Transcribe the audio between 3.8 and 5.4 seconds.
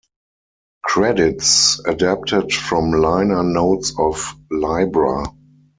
of "Libra".